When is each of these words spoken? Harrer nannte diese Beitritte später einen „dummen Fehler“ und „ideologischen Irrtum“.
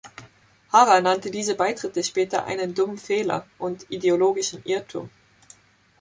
Harrer 0.73 0.99
nannte 1.01 1.29
diese 1.29 1.53
Beitritte 1.53 2.03
später 2.03 2.45
einen 2.45 2.73
„dummen 2.73 2.97
Fehler“ 2.97 3.45
und 3.59 3.85
„ideologischen 3.91 4.63
Irrtum“. 4.63 5.11